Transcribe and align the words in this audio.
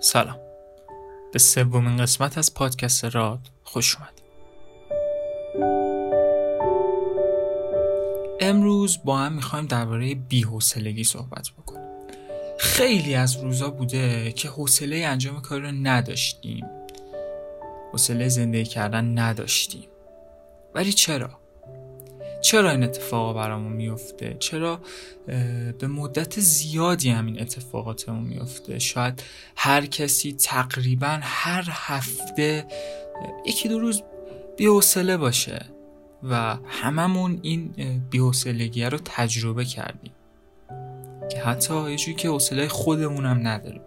سلام. 0.00 0.38
به 1.32 1.38
سومین 1.38 1.96
قسمت 1.96 2.38
از 2.38 2.54
پادکست 2.54 3.04
راد 3.04 3.40
خوش 3.64 3.96
اومد 3.96 4.12
امروز 8.40 8.98
با 9.04 9.18
هم 9.18 9.32
می‌خوایم 9.32 9.66
درباره 9.66 10.14
بی‌حوصلگی 10.14 11.04
صحبت 11.04 11.48
بکنیم. 11.58 11.86
خیلی 12.58 13.14
از 13.14 13.36
روزا 13.36 13.70
بوده 13.70 14.32
که 14.32 14.48
حوصله 14.48 14.96
انجام 14.96 15.42
کاری 15.42 15.62
رو 15.62 15.72
نداشتیم. 15.72 16.66
حوصله 17.92 18.28
زندگی 18.28 18.64
کردن 18.64 19.18
نداشتیم. 19.18 19.88
ولی 20.74 20.92
چرا؟ 20.92 21.30
چرا 22.42 22.70
این 22.70 22.82
اتفاقا 22.82 23.32
برامون 23.32 23.72
میفته؟ 23.72 24.36
چرا 24.38 24.80
به 25.78 25.86
مدت 25.86 26.40
زیادی 26.40 27.10
همین 27.10 27.40
اتفاقاتمون 27.40 28.24
میفته؟ 28.24 28.78
شاید 28.78 29.22
هر 29.56 29.86
کسی 29.86 30.32
تقریبا 30.32 31.18
هر 31.22 31.64
هفته 31.70 32.66
یکی 33.46 33.68
دو 33.68 33.78
روز 33.78 34.02
بی‌حوصله 34.56 35.16
باشه 35.16 35.66
و 36.22 36.56
هممون 36.66 37.38
این 37.42 37.74
بی‌حوصلگی 38.10 38.84
رو 38.84 38.98
تجربه 39.04 39.64
کردیم. 39.64 40.12
که 41.30 41.40
حتی 41.40 41.90
یه 41.90 41.96
که 41.96 42.28
حوصله 42.28 42.68
خودمون 42.68 43.26
هم 43.26 43.46
نداریم. 43.46 43.82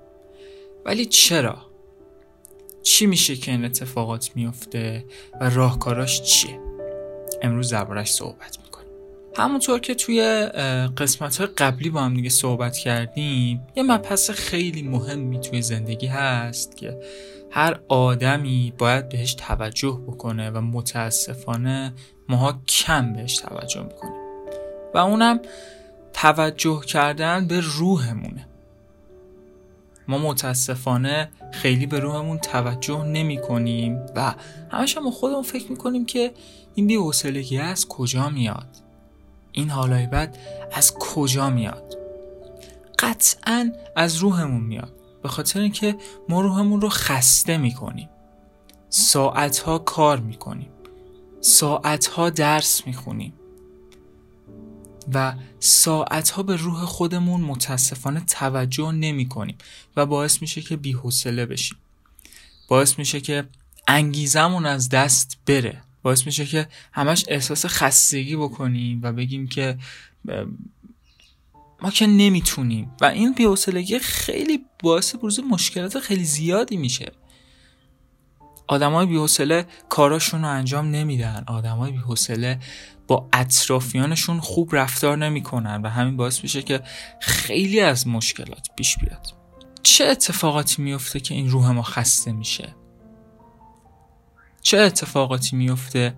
ولی 0.85 1.05
چرا؟ 1.05 1.57
چی 2.83 3.05
میشه 3.05 3.35
که 3.35 3.51
این 3.51 3.65
اتفاقات 3.65 4.31
میفته 4.35 5.05
و 5.41 5.49
راهکاراش 5.49 6.21
چیه؟ 6.21 6.59
امروز 7.41 7.69
دربارش 7.69 8.11
صحبت 8.11 8.57
می‌کنیم. 8.63 8.89
همونطور 9.37 9.79
که 9.79 9.95
توی 9.95 10.21
قسمت 10.97 11.41
قبلی 11.41 11.89
با 11.89 12.01
هم 12.01 12.13
دیگه 12.13 12.29
صحبت 12.29 12.77
کردیم 12.77 13.67
یه 13.75 13.83
مبحث 13.83 14.29
خیلی 14.29 14.81
مهمی 14.81 15.39
توی 15.39 15.61
زندگی 15.61 16.07
هست 16.07 16.77
که 16.77 16.99
هر 17.51 17.79
آدمی 17.87 18.73
باید 18.77 19.09
بهش 19.09 19.33
توجه 19.33 20.01
بکنه 20.07 20.49
و 20.49 20.61
متاسفانه 20.61 21.93
ماها 22.29 22.61
کم 22.67 23.13
بهش 23.13 23.37
توجه 23.37 23.83
می‌کنیم. 23.83 24.21
و 24.93 24.97
اونم 24.97 25.39
توجه 26.13 26.81
کردن 26.81 27.47
به 27.47 27.59
روحمونه. 27.59 28.45
ما 30.07 30.17
متاسفانه 30.17 31.29
خیلی 31.51 31.85
به 31.85 31.99
روحمون 31.99 32.37
توجه 32.37 33.05
نمی 33.05 33.41
کنیم 33.41 33.99
و 34.15 34.35
همش 34.69 34.97
هم 34.97 35.11
خودمون 35.11 35.43
فکر 35.43 35.71
می‌کنیم 35.71 36.05
که 36.05 36.31
این 36.79 36.87
بی 36.87 36.95
حوصلگی 36.95 37.57
از 37.57 37.87
کجا 37.87 38.29
میاد؟ 38.29 38.77
این 39.51 39.69
حالای 39.69 40.07
بد 40.07 40.37
از 40.71 40.93
کجا 40.99 41.49
میاد؟ 41.49 41.97
قطعا 42.99 43.71
از 43.95 44.15
روحمون 44.15 44.61
میاد 44.61 44.93
به 45.23 45.29
خاطر 45.29 45.59
اینکه 45.59 45.95
ما 46.29 46.41
روحمون 46.41 46.81
رو 46.81 46.89
خسته 46.89 47.57
می‌کنیم. 47.57 48.09
ساعتها 48.89 49.77
کار 49.79 50.19
می‌کنیم. 50.19 50.69
ساعتها 51.41 52.29
درس 52.29 52.87
می‌خونیم. 52.87 53.33
و 55.13 55.33
ساعتها 55.59 56.43
به 56.43 56.55
روح 56.55 56.85
خودمون 56.85 57.41
متاسفانه 57.41 58.19
توجه 58.19 58.91
نمی 58.91 59.29
کنیم 59.29 59.57
و 59.95 60.05
باعث 60.05 60.41
میشه 60.41 60.61
که 60.61 60.77
بیحوصله 60.77 61.45
بشیم. 61.45 61.77
باعث 62.67 62.99
میشه 62.99 63.21
که 63.21 63.49
انگیزمون 63.87 64.65
از 64.65 64.89
دست 64.89 65.37
بره. 65.45 65.88
باعث 66.01 66.25
میشه 66.25 66.45
که 66.45 66.67
همش 66.91 67.25
احساس 67.27 67.65
خستگی 67.65 68.35
بکنیم 68.35 68.99
و 69.03 69.13
بگیم 69.13 69.47
که 69.47 69.77
ما 71.81 71.91
که 71.91 72.07
نمی‌تونیم. 72.07 72.91
و 73.01 73.05
این 73.05 73.33
بیحوصلگی 73.33 73.99
خیلی 73.99 74.59
باعث 74.83 75.15
بروز 75.15 75.39
مشکلات 75.39 75.99
خیلی 75.99 76.23
زیادی 76.23 76.77
میشه. 76.77 77.11
آدمای 78.67 79.05
بیحوصله 79.05 79.65
کاراشون 79.89 80.41
رو 80.41 80.47
انجام 80.47 80.91
نمیدن. 80.91 81.43
آدمای 81.47 81.91
بیحوصله 81.91 82.59
با 83.07 83.29
اطرافیانشون 83.33 84.39
خوب 84.39 84.75
رفتار 84.75 85.17
نمی‌کنن 85.17 85.81
و 85.81 85.89
همین 85.89 86.17
باعث 86.17 86.43
میشه 86.43 86.61
که 86.61 86.81
خیلی 87.21 87.79
از 87.79 88.07
مشکلات 88.07 88.67
پیش 88.75 88.97
بیاد. 88.97 89.27
چه 89.83 90.05
اتفاقاتی 90.05 90.81
میفته 90.81 91.19
که 91.19 91.35
این 91.35 91.49
روح 91.49 91.71
ما 91.71 91.81
خسته 91.81 92.31
میشه؟ 92.31 92.75
چه 94.61 94.77
اتفاقاتی 94.77 95.55
میفته 95.55 96.15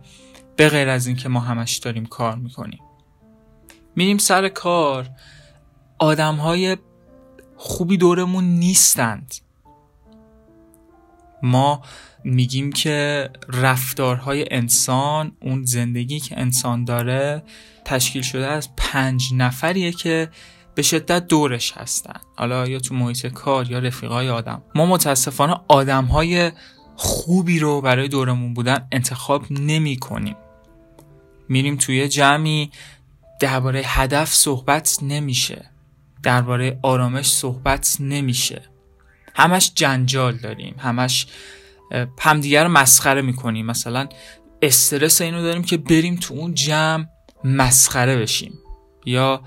به 0.55 0.69
غیر 0.69 0.89
از 0.89 1.07
اینکه 1.07 1.29
ما 1.29 1.39
همش 1.39 1.77
داریم 1.77 2.05
کار 2.05 2.35
می‌کنیم؟ 2.35 2.79
میریم 3.95 4.17
سر 4.17 4.49
کار. 4.49 5.09
آدم 5.99 6.35
های 6.35 6.77
خوبی 7.55 7.97
دورمون 7.97 8.43
نیستند. 8.43 9.35
ما 11.43 11.81
میگیم 12.23 12.71
که 12.71 13.29
رفتارهای 13.47 14.45
انسان 14.51 15.31
اون 15.41 15.65
زندگی 15.65 16.19
که 16.19 16.39
انسان 16.39 16.85
داره 16.85 17.43
تشکیل 17.85 18.21
شده 18.21 18.47
از 18.47 18.69
پنج 18.77 19.29
نفریه 19.33 19.91
که 19.91 20.29
به 20.75 20.81
شدت 20.81 21.27
دورش 21.27 21.73
هستن. 21.77 22.19
حالا 22.37 22.67
یا 22.67 22.79
تو 22.79 22.95
محیط 22.95 23.27
کار 23.27 23.71
یا 23.71 23.79
رفیقای 23.79 24.29
آدم. 24.29 24.61
ما 24.75 24.85
متاسفانه 24.85 25.55
آدمهای 25.67 26.51
خوبی 27.03 27.59
رو 27.59 27.81
برای 27.81 28.07
دورمون 28.07 28.53
بودن 28.53 28.87
انتخاب 28.91 29.45
نمی 29.49 29.97
کنیم. 29.97 30.35
میریم 31.49 31.75
توی 31.75 32.07
جمعی 32.07 32.71
درباره 33.39 33.81
هدف 33.85 34.33
صحبت 34.33 34.99
نمیشه. 35.01 35.65
درباره 36.23 36.79
آرامش 36.83 37.31
صحبت 37.31 37.97
نمیشه. 37.99 38.61
همش 39.35 39.71
جنجال 39.75 40.37
داریم. 40.37 40.75
همش 40.79 41.27
همدیگر 42.19 42.63
رو 42.63 42.69
مسخره 42.69 43.21
می‌کنیم. 43.21 43.65
مثلا 43.65 44.07
استرس 44.61 45.21
اینو 45.21 45.41
داریم 45.41 45.63
که 45.63 45.77
بریم 45.77 46.15
تو 46.15 46.33
اون 46.33 46.53
جمع 46.53 47.05
مسخره 47.43 48.17
بشیم. 48.17 48.59
یا 49.05 49.41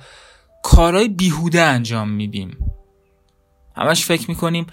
کارهای 0.62 1.08
بیهوده 1.08 1.62
انجام 1.62 2.08
میدیم. 2.08 2.56
همش 3.76 4.04
فکر 4.04 4.30
می‌کنیم 4.30 4.66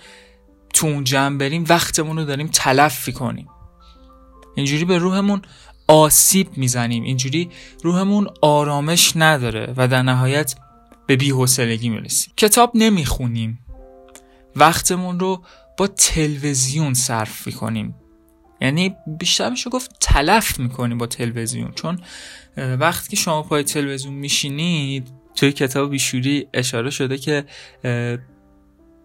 تو 0.82 0.88
اون 0.88 1.04
جمع 1.04 1.38
بریم 1.38 1.66
وقتمون 1.70 2.18
رو 2.18 2.26
داریم 2.26 2.48
تلف 2.48 3.10
کنیم. 3.10 3.48
اینجوری 4.56 4.86
به 4.86 4.98
روحمون 4.98 5.42
آسیب 5.88 6.48
می‌زنیم. 6.58 7.04
اینجوری 7.04 7.50
روحمون 7.84 8.28
آرامش 8.42 9.14
نداره 9.16 9.74
و 9.78 9.88
در 9.88 10.02
نهایت 10.02 10.56
به 11.08 11.16
بیحوصلگی 11.16 11.90
می‌رسیم. 11.90 12.34
کتاب 12.38 12.72
نمی‌خونیم. 12.76 13.60
وقتمون 14.56 15.20
رو 15.20 15.44
با 15.78 15.88
تلویزیون 15.88 16.94
صرف 16.94 17.48
می‌کنیم. 17.48 17.96
یعنی 18.62 18.96
بیشتر 19.20 19.50
میشه 19.50 19.70
گفت 19.70 19.96
تلف 20.00 20.60
می‌کنیم 20.60 20.98
با 20.98 21.08
تلویزیون. 21.08 21.72
چون 21.72 22.00
وقتی 22.58 23.10
که 23.10 23.16
شما 23.16 23.44
پای 23.44 23.64
تلویزیون 23.64 24.14
میشینید 24.14 25.08
توی 25.36 25.52
کتاب 25.52 25.92
بیشوری 25.92 26.48
اشاره 26.54 26.90
شده 26.90 27.18
که 27.18 27.46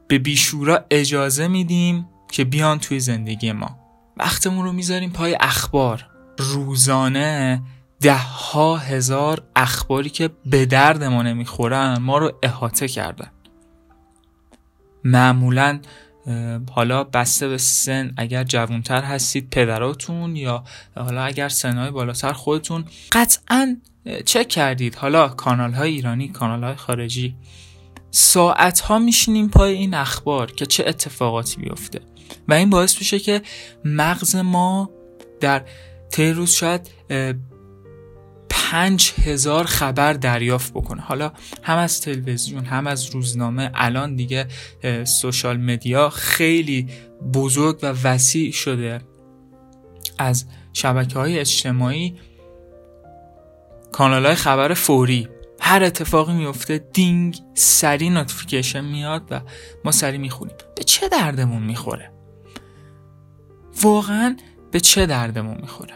به 0.09 0.19
بیشورا 0.19 0.85
اجازه 0.91 1.49
میدیم 1.49 2.09
که 2.33 2.45
بیان 2.45 2.79
توی 2.79 3.01
زندگی 3.01 3.53
ما. 3.53 3.79
وقتمون 4.17 4.65
رو 4.65 4.73
می‌ذاریم 4.73 5.11
پای 5.11 5.37
اخبار. 5.41 6.07
روزانه 6.39 7.63
ده 8.01 8.17
ها 8.19 8.77
هزار 8.77 9.43
اخباری 9.57 10.11
که 10.11 10.31
به 10.47 10.67
درد 10.67 11.05
ما 11.05 11.23
نمی‌خورن 11.23 11.99
ما 11.99 12.19
رو 12.19 12.33
احاطه 12.43 12.89
کردن. 12.89 13.31
معمولا 15.05 15.81
حالا 16.71 17.05
بسته 17.05 17.49
به 17.49 17.59
سن 17.59 18.15
اگر 18.17 18.45
جوانتر 18.45 19.03
هستید 19.03 19.51
پدراتون 19.51 20.37
یا 20.37 20.65
حالا 20.97 21.23
اگر 21.23 21.49
سنهای 21.49 21.91
بالاتر 21.91 22.33
خودتون 22.33 22.85
قطعا 23.13 23.77
چک 24.25 24.49
کردید. 24.49 24.95
حالا 24.95 25.29
کانال 25.29 25.73
های 25.73 25.91
ایرانی 25.91 26.29
کانال 26.29 26.65
های 26.65 26.75
خارجی. 26.75 27.37
ساعت 28.17 28.81
ها 28.81 28.99
میشینیم 28.99 29.49
پای 29.49 29.73
این 29.73 29.95
اخبار 29.95 30.53
که 30.53 30.67
چه 30.67 30.85
اتفاقاتی 30.87 31.57
بیفته. 31.57 32.01
و 32.49 32.55
این 32.55 32.71
باعث 32.71 32.99
میشه 32.99 33.19
که 33.19 33.43
مغز 33.85 34.37
ما 34.37 34.91
در 35.41 35.65
طی 36.11 36.31
روز 36.31 36.51
شاید 36.51 36.91
پنج 38.49 39.13
هزار 39.25 39.65
خبر 39.65 40.13
دریافت 40.13 40.73
بکنه. 40.73 41.03
حالا 41.03 41.33
هم 41.63 41.79
از 41.79 42.01
تلویزیون 42.01 42.65
هم 42.65 42.87
از 42.87 43.11
روزنامه 43.11 43.71
الان 43.75 44.17
دیگه 44.17 44.47
social 45.05 45.57
media 45.57 46.11
خیلی 46.11 46.87
بزرگ 47.35 47.79
و 47.83 47.87
وسیع 48.05 48.53
شده 48.53 49.01
از 50.19 50.47
شبکه 50.73 51.19
های 51.19 51.39
اجتماعی. 51.39 52.17
کانال 53.93 54.27
های 54.27 54.35
خبر 54.35 54.75
فوری. 54.75 55.29
هر 55.67 55.85
اتفاقی 55.85 56.33
میفته 56.33 56.79
دینگ 56.79 57.39
سری 57.55 58.11
notification 58.11 58.85
میاد 58.85 59.23
و 59.31 59.41
ما 59.85 59.93
سری 59.93 60.19
می‌خونیم. 60.19 60.57
به 60.77 60.85
چه 60.85 61.09
دردمون 61.09 61.63
می‌خوره؟ 61.63 62.13
واقعا 63.83 64.37
به 64.71 64.81
چه 64.81 65.07
دردمون 65.07 65.57
می‌خوره؟ 65.61 65.95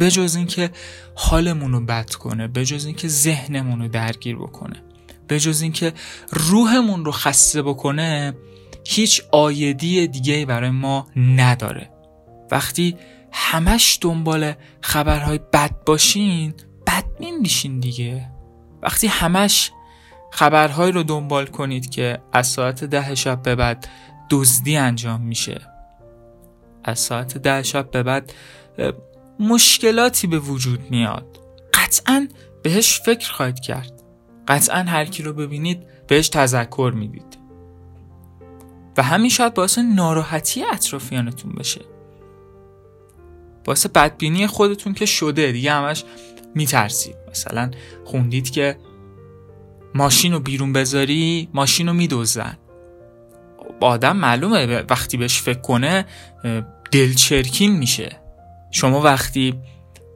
بجز 0.00 0.36
اینکه 0.36 0.70
حالمون 1.14 1.72
رو 1.72 1.80
بد 1.80 2.10
کنه 2.10 2.48
بجز 2.48 2.86
اینکه 2.86 3.08
ذهنمون 3.08 3.82
رو 3.82 3.88
درگیر 3.88 4.36
بکنه 4.36 4.82
بجز 5.28 5.62
اینکه 5.62 5.92
روحمون 6.30 7.04
رو 7.04 7.12
خسته 7.12 7.62
بکنه 7.62 8.34
هیچ 8.86 9.22
آیدی 9.32 10.06
دیگه 10.06 10.46
برای 10.46 10.70
ما 10.70 11.06
نداره. 11.16 11.90
وقتی 12.50 12.96
همش 13.32 13.98
دنبال 14.00 14.52
خبرهای 14.82 15.38
بد 15.38 15.84
باشین 15.86 16.54
بدبین 16.86 17.38
میشین 17.38 17.80
دیگه. 17.80 18.31
وقتی 18.82 19.06
همش 19.06 19.72
خبرهایی 20.30 20.92
رو 20.92 21.02
دنبال 21.02 21.46
کنید 21.46 21.90
که 21.90 22.18
از 22.32 22.46
ساعت 22.46 22.84
ده 22.84 23.14
شب 23.14 23.42
به 23.42 23.54
بعد 23.54 23.88
دزدی 24.30 24.76
انجام 24.76 25.20
میشه. 25.20 25.60
از 26.84 26.98
ساعت 26.98 27.38
ده 27.38 27.62
شب 27.62 27.90
به 27.90 28.02
بعد 28.02 28.32
مشکلاتی 29.40 30.26
به 30.26 30.38
وجود 30.38 30.90
میاد. 30.90 31.38
قطعا 31.74 32.28
بهش 32.62 33.00
فکر 33.00 33.32
خواهید 33.32 33.60
کرد. 33.60 34.02
قطعا 34.48 34.82
هر 34.82 35.04
کی 35.04 35.22
رو 35.22 35.32
ببینید 35.32 35.82
بهش 36.06 36.28
تذکر 36.28 36.92
می‌دید. 36.96 37.38
و 38.96 39.02
همین 39.02 39.30
شاید 39.30 39.54
باعث 39.54 39.78
ناراحتی 39.78 40.64
اطرافیانتون 40.64 41.52
بشه. 41.52 41.80
باعث 43.64 43.86
بدبینی 43.86 44.46
خودتون 44.46 44.94
که 44.94 45.06
شده 45.06 45.52
دیگه 45.52 45.72
همش 45.72 46.04
میترسید 46.54 47.16
مثلا 47.30 47.70
خوندید 48.04 48.50
که 48.50 48.76
ماشین 49.94 50.32
رو 50.32 50.40
بیرون 50.40 50.72
بذاری 50.72 51.48
ماشین 51.54 51.86
رو 51.86 51.92
میدوزن 51.92 52.58
آدم 53.80 54.16
معلومه 54.16 54.82
وقتی 54.90 55.16
بهش 55.16 55.40
فکر 55.40 55.60
کنه 55.60 56.06
دلچرکین 56.90 57.72
میشه. 57.72 58.16
شما 58.70 59.00
وقتی 59.00 59.54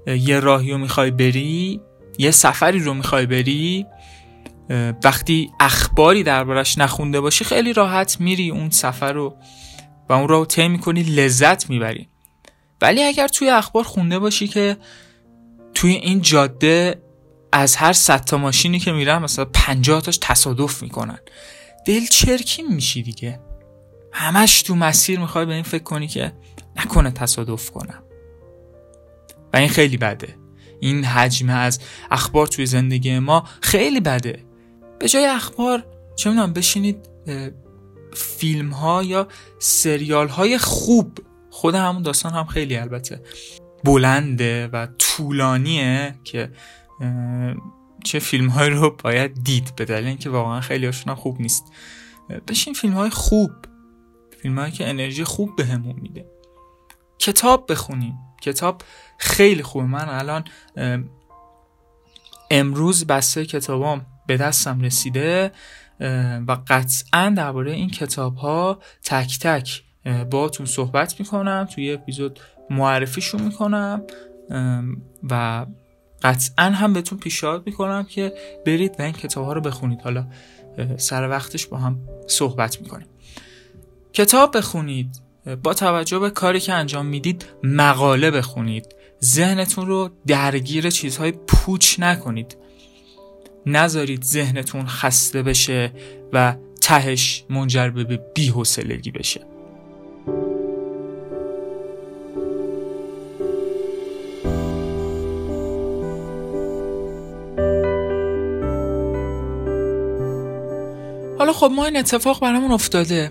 یه 0.06 0.40
راهی 0.40 0.72
رو 0.72 0.78
می‌خوای 0.78 1.10
بری 1.10 1.80
یه 2.18 2.30
سفری 2.30 2.78
رو 2.78 2.94
می‌خوای 2.94 3.26
بری 3.26 3.86
وقتی 5.04 5.50
اخباری 5.60 6.22
دربارش 6.22 6.78
نخونده 6.78 7.20
باشی 7.20 7.44
خیلی 7.44 7.72
راحت 7.72 8.20
میری 8.20 8.50
اون 8.50 8.70
سفر 8.70 9.12
رو 9.12 9.36
و 10.08 10.12
اون 10.12 10.28
رو 10.28 10.44
طی 10.44 10.68
می‌کنی 10.68 11.02
لذت 11.02 11.70
می‌بری. 11.70 12.08
ولی 12.80 13.02
اگر 13.02 13.28
توی 13.28 13.50
اخبار 13.50 13.84
خونده 13.84 14.18
باشی 14.18 14.48
که 14.48 14.76
توی 15.76 15.92
این 15.92 16.20
جاده 16.20 17.02
از 17.52 17.76
هر 17.76 17.92
صد 17.92 18.24
تا 18.24 18.38
ماشینی 18.38 18.78
که 18.78 18.92
میرن 18.92 19.22
مثلا 19.22 19.44
50 19.44 20.00
تاش 20.00 20.18
تصادف 20.22 20.82
می‌کنن. 20.82 21.18
دل 21.86 22.06
چرکین 22.06 22.74
میشی 22.74 23.02
دیگه. 23.02 23.40
همش 24.12 24.62
تو 24.62 24.74
مسیر 24.74 25.18
می‌خوای 25.18 25.46
به 25.46 25.54
این 25.54 25.62
فکر 25.62 25.82
کنی 25.82 26.08
که 26.08 26.32
نکنه 26.76 27.10
تصادف 27.10 27.70
کنم. 27.70 28.02
و 29.54 29.56
این 29.56 29.68
خیلی 29.68 29.96
بده. 29.96 30.36
این 30.80 31.04
حجم 31.04 31.50
از 31.50 31.80
اخبار 32.10 32.46
توی 32.46 32.66
زندگی 32.66 33.18
ما 33.18 33.44
خیلی 33.60 34.00
بده. 34.00 34.44
به 34.98 35.08
جای 35.08 35.26
اخبار 35.26 35.86
چه 36.16 36.30
می‌دونم 36.30 36.52
بشینید 36.52 37.08
فیلم 38.14 38.70
ها 38.70 39.02
یا 39.02 39.28
سریال 39.58 40.28
های 40.28 40.58
خوب. 40.58 41.18
خود 41.50 41.74
همون 41.74 42.02
داستان 42.02 42.32
هم 42.32 42.44
خیلی 42.44 42.76
البته. 42.76 43.22
بلنده 43.86 44.66
و 44.66 44.86
طولانیه 44.98 46.14
که 46.24 46.50
چه 48.04 48.18
فیلم 48.18 48.48
های 48.48 48.70
رو 48.70 48.96
باید 49.04 49.44
دید 49.44 49.72
به 49.76 49.84
دلیل 49.84 50.06
اینکه 50.06 50.30
واقعا 50.30 50.60
خیلی 50.60 50.86
هاشون 50.86 51.14
خوب 51.14 51.40
نیست. 51.40 51.72
بشین 52.48 52.74
فیلم 52.74 52.94
های 52.94 53.10
خوب 53.10 53.50
فیلم 54.42 54.58
هایی 54.58 54.72
که 54.72 54.88
انرژی 54.88 55.24
خوب 55.24 55.56
بهمون 55.56 55.96
به 55.96 56.00
میده. 56.02 56.26
کتاب 57.18 57.72
بخونیم. 57.72 58.14
کتاب 58.42 58.82
خیلی 59.18 59.62
خوبه. 59.62 59.86
من 59.86 60.08
الان 60.08 60.44
امروز 62.50 63.06
بسته 63.06 63.46
کتابام 63.46 64.06
به 64.26 64.36
دستم 64.36 64.80
رسیده 64.80 65.52
و 66.48 66.56
قطعا 66.68 67.34
درباره 67.36 67.72
این 67.72 67.90
کتاب 67.90 68.36
ها 68.36 68.78
تک 69.04 69.38
تک 69.38 69.82
تون 70.48 70.66
صحبت 70.66 71.20
می‌کنم. 71.20 71.68
توی 71.74 71.92
اپیزود 71.92 72.40
معرفیشون 72.70 73.42
می‌کنم 73.42 74.02
و 75.30 75.66
قطعا 76.22 76.64
هم 76.64 76.92
بهتون 76.92 77.18
پیشنهاد 77.18 77.66
می‌کنم 77.66 78.04
که 78.04 78.32
برید 78.66 78.94
و 78.98 79.02
این 79.02 79.12
کتاب 79.12 79.44
ها 79.44 79.52
رو 79.52 79.60
بخونید. 79.60 80.00
حالا 80.00 80.26
سر 80.96 81.28
وقتش 81.28 81.66
با 81.66 81.76
هم 81.76 81.98
صحبت 82.28 82.80
می‌کنیم. 82.80 83.06
کتاب 84.12 84.56
بخونید. 84.56 85.22
با 85.62 85.74
توجه 85.74 86.18
به 86.18 86.30
کاری 86.30 86.60
که 86.60 86.72
انجام 86.72 87.06
می‌دید 87.06 87.46
مقاله 87.62 88.30
بخونید. 88.30 88.86
ذهنتون 89.24 89.86
رو 89.86 90.10
درگیر 90.26 90.90
چیزهای 90.90 91.32
پوچ 91.32 92.00
نکنید. 92.00 92.56
نذارید 93.66 94.22
ذهنتون 94.22 94.86
خسته 94.86 95.42
بشه 95.42 95.92
و 96.32 96.56
تهش 96.80 97.44
منجر 97.50 97.90
به 97.90 98.20
بی‌حوصلگی 98.34 99.10
بشه. 99.10 99.40
خب 111.56 111.70
ما 111.74 111.84
این 111.84 111.96
اتفاق 111.96 112.40
برامون 112.40 112.70
افتاده. 112.70 113.30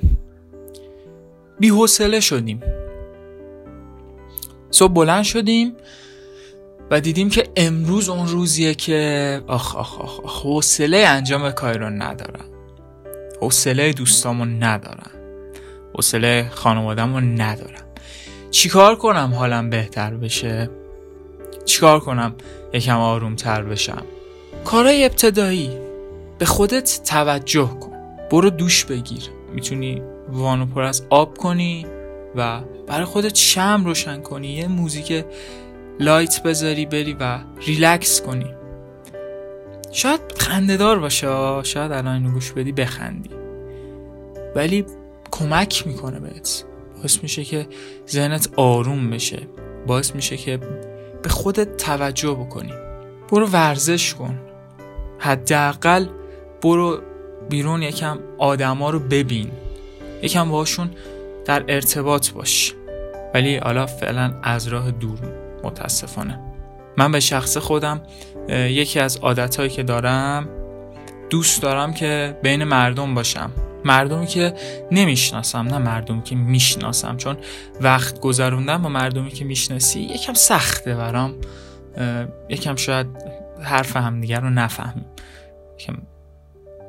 بی‌حوصله 1.60 2.20
شدیم. 2.20 2.62
صبح 4.72 4.94
بلند 4.94 5.24
شدیم 5.24 5.76
و 6.92 7.02
دیدیم 7.02 7.30
که 7.30 7.48
امروز 7.56 8.10
اون 8.10 8.28
روزیه 8.28 8.74
که 8.74 9.42
آخ 9.48 9.76
آخ 9.76 10.00
آخ, 10.02 10.20
آخ 10.20 10.44
حوصله 10.44 10.98
انجام 10.98 11.52
کاری 11.52 11.80
رو 11.80 11.90
ندارم 11.90 12.46
حوصله 13.42 13.94
دوستامو 13.94 14.46
ندارم 14.46 15.12
حوصله 15.96 16.50
خانوادمو 16.54 17.20
ندارم 17.20 17.86
چیکار 18.52 18.96
کنم 18.96 19.34
حالم 19.36 19.70
بهتر 19.70 20.14
بشه؟ 20.14 20.70
چیکار 21.66 22.00
کنم 22.00 22.36
یکم 22.74 22.98
آرومتر 23.00 23.64
بشم؟ 23.64 24.06
کارهای 24.66 25.06
ابتدایی. 25.06 25.70
به 26.38 26.46
خودت 26.46 27.02
توجه 27.06 27.68
کن. 27.68 27.95
برو 28.36 28.50
دوش 28.50 28.86
بگیر. 28.86 29.24
می‌تونی 29.54 30.02
وان 30.30 30.48
رو 30.48 30.66
پر 30.66 30.82
از 30.82 31.04
آب 31.10 31.38
کنی 31.38 31.86
و 32.36 32.62
برای 32.88 33.06
خودت 33.06 33.36
شمع 33.36 33.84
روشن 33.86 34.22
کنی. 34.22 34.48
یه 34.48 34.68
موزیک 34.68 35.26
light 36.00 36.44
بذاری 36.44 36.86
بری 36.86 37.14
و 37.20 37.40
ریلکس 37.66 38.22
کنی. 38.22 38.46
شاید 39.92 40.22
خندهدار 40.38 41.00
باشه 41.00 41.28
شاید 41.64 41.92
الان 41.92 42.16
اینو 42.16 42.32
گوش 42.32 42.52
بدی 42.52 42.72
بخندی. 42.72 43.30
ولی 44.56 44.86
کمک 45.32 45.88
می‌کنه 45.88 46.20
بهت. 46.20 46.66
باعث 46.98 47.24
میشه 47.24 47.44
که 47.44 47.68
ذهنت 48.10 48.50
آروم 48.56 49.10
بشه. 49.10 49.48
باعث 49.88 50.16
میشه 50.16 50.38
که 50.38 50.60
به 51.24 51.30
خودت 51.30 51.78
توجه 51.78 52.32
بکنی. 52.32 52.74
برو 53.32 53.48
ورزش 53.48 54.14
کن. 54.14 54.40
حداقل 55.20 56.06
برو 56.62 57.02
بیرون 57.50 57.82
یکم 57.82 58.20
آدما 58.38 58.90
رو 58.90 59.00
ببین. 59.00 59.52
یکم 60.22 60.52
باشون 60.52 60.90
در 61.46 61.64
ارتباط 61.68 62.32
باش. 62.32 62.74
ولی 63.34 63.58
حالا 63.58 63.86
فعلا 63.86 64.34
از 64.44 64.68
راه 64.68 64.92
دور 64.92 65.20
متاسفانه. 65.64 66.40
من 66.98 67.12
به 67.12 67.20
شخص 67.20 67.58
خودم 67.58 68.02
یکی 68.50 69.00
از 69.00 69.18
عادتهایی 69.18 69.70
که 69.70 69.84
دارم 69.84 70.48
دوست 71.30 71.62
دارم 71.62 71.94
که 71.94 72.38
بین 72.44 72.64
مردم 72.64 73.16
باشم. 73.16 73.52
مردمی 73.86 74.28
که 74.28 74.54
نمی‌شناسم 74.92 75.60
نه 75.60 75.78
مردمی 75.78 76.24
که 76.24 76.36
می‌شناسم. 76.36 77.18
چون 77.18 77.38
وقت 77.82 78.20
گذروندم 78.20 78.82
با 78.82 78.90
مردمی 78.90 79.30
که 79.30 79.46
می‌شناسی 79.46 80.00
یکم 80.00 80.34
سخته 80.34 80.96
برام. 80.96 81.36
یکم 82.50 82.76
شاید 82.76 83.08
حرف 83.64 83.98
همدیگر 83.98 84.40
رو 84.40 84.50
نفهمیم. 84.50 85.06
یکم 85.80 85.98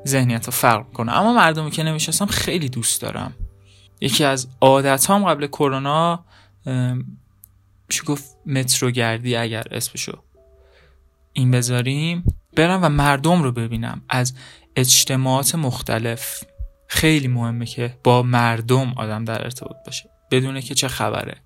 ذهنیت 0.06 0.46
رو 0.46 0.52
فرق 0.52 0.92
کنه. 0.92 1.18
اما 1.18 1.32
مردمی 1.32 1.70
که 1.70 1.82
نمی‌شناسم 1.82 2.26
خیلی 2.26 2.68
دوست 2.68 3.02
دارم. 3.02 3.34
یکی 4.00 4.24
از 4.24 4.48
عادت 4.60 5.10
هم 5.10 5.24
قبل 5.24 5.46
کرونا 5.46 6.24
میشه 7.88 8.02
گفت؟ 8.06 8.36
متروگردی 8.46 9.36
اگر 9.36 9.64
اسمشو 9.70 10.22
این 11.32 11.50
بذاریم. 11.50 12.24
برم 12.56 12.84
و 12.84 12.88
مردم 12.88 13.42
رو 13.42 13.52
ببینم 13.52 14.02
از 14.08 14.34
اجتماعات 14.76 15.54
مختلف. 15.54 16.44
خیلی 16.88 17.28
مهمه 17.28 17.66
که 17.66 17.98
با 18.04 18.22
مردم 18.22 18.92
آدم 18.96 19.24
در 19.24 19.44
ارتباط 19.44 19.76
باشه. 19.86 20.10
بدونه 20.30 20.62
که 20.62 20.74
چه 20.74 20.88
خبره. 20.88 21.36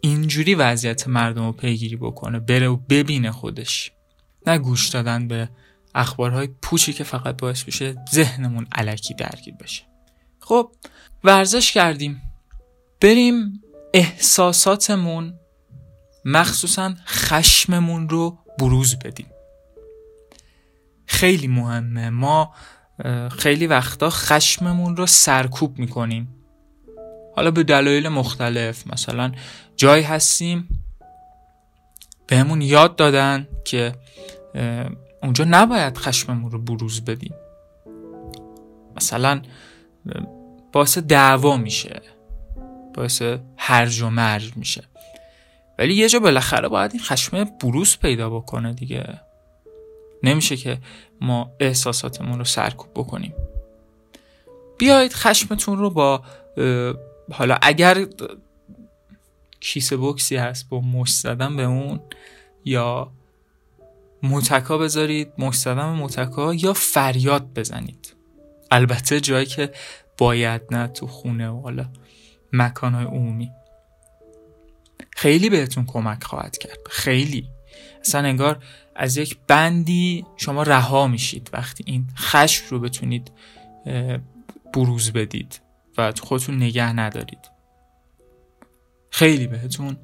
اینجوری 0.00 0.54
وضعیت 0.54 1.08
مردم 1.08 1.46
رو 1.46 1.52
پیگیری 1.52 1.96
بکنه 1.96 2.38
بره 2.38 2.68
و 2.68 2.76
ببینه 2.76 3.30
خودش. 3.30 3.92
نه 4.46 4.58
گوش 4.58 4.88
دادن 4.88 5.28
به 5.28 5.48
اخبارهای 5.94 6.46
پوچی 6.62 6.92
که 6.92 7.04
فقط 7.04 7.36
باعث 7.36 7.62
بشه 7.62 7.96
ذهنمون 8.12 8.66
علکی 8.72 9.14
درگیر 9.14 9.54
بشه. 9.54 9.82
خب 10.40 10.72
ورزش 11.24 11.72
کردیم. 11.72 12.22
بریم 13.00 13.62
احساساتمون 13.94 15.34
مخصوصا 16.24 16.94
خشممون 17.06 18.08
رو 18.08 18.38
بروز 18.58 18.98
بدیم. 18.98 19.26
خیلی 21.06 21.46
مهمه. 21.46 22.10
ما 22.10 22.54
خیلی 23.38 23.66
وقتا 23.66 24.10
خشممون 24.10 24.96
رو 24.96 25.06
سرکوب 25.06 25.78
می‌کنیم. 25.78 26.34
حالا 27.36 27.50
به 27.50 27.62
دلایل 27.62 28.08
مختلف 28.08 28.86
مثلا 28.86 29.32
جایی 29.76 30.02
هستیم 30.02 30.84
بهمون 32.26 32.62
یاد 32.62 32.96
دادن 32.96 33.48
که 33.64 33.94
اونجا 35.22 35.44
نباید 35.48 35.98
خشممون 35.98 36.50
رو 36.50 36.58
بروز 36.62 37.04
بدیم. 37.04 37.34
مثلا 38.96 39.42
باعث 40.72 40.98
دعوا 40.98 41.56
میشه. 41.56 42.02
باعث 42.94 43.22
هرج 43.56 44.00
و 44.00 44.10
مرج 44.10 44.56
میشه. 44.56 44.84
ولی 45.78 45.94
یه 45.94 46.08
جا 46.08 46.18
بالاخره 46.18 46.68
باید 46.68 46.92
این 46.92 47.02
خشم 47.02 47.44
بروز 47.44 47.98
پیدا 47.98 48.30
بکنه 48.30 48.72
دیگه. 48.72 49.20
نمیشه 50.22 50.56
که 50.56 50.78
ما 51.20 51.50
احساساتمون 51.60 52.38
رو 52.38 52.44
سرکوب 52.44 52.90
بکنیم. 52.94 53.34
بیایید 54.78 55.12
خشمتون 55.12 55.78
رو 55.78 55.90
با 55.90 56.22
حالا 57.32 57.58
اگر 57.62 58.06
کیسه 59.60 59.96
بکسی 59.96 60.36
هست 60.36 60.68
با 60.68 60.80
مش 60.80 61.10
زدن 61.10 61.56
به 61.56 61.62
اون 61.62 62.00
یا 62.64 63.12
متکا 64.22 64.78
بذارید 64.78 65.32
زدن 65.52 65.84
متکا 65.84 66.54
یا 66.54 66.72
فریاد 66.72 67.54
بزنید. 67.54 68.14
البته 68.70 69.20
جایی 69.20 69.46
که 69.46 69.72
باید 70.18 70.62
نه 70.70 70.86
تو 70.86 71.06
خونه 71.06 71.48
و 71.48 71.60
حالا 71.60 71.90
مکانهای 72.52 73.04
عمومی. 73.04 73.50
خیلی 75.10 75.50
بهتون 75.50 75.86
کمک 75.86 76.24
خواهد 76.24 76.58
کرد. 76.58 76.78
خیلی. 76.90 77.48
اصلا 78.00 78.28
انگار 78.28 78.62
از 78.96 79.16
یک 79.16 79.38
بندی 79.46 80.26
شما 80.36 80.62
رها 80.62 81.06
میشید 81.06 81.50
وقتی 81.52 81.84
این 81.86 82.06
خشم 82.16 82.64
رو 82.70 82.80
بتونید 82.80 83.32
بروز 84.74 85.12
بدید 85.12 85.60
و 85.98 86.12
خودتون 86.20 86.56
نگه 86.56 86.92
ندارید. 86.92 87.50
خیلی 89.10 89.46
بهتون 89.46 89.96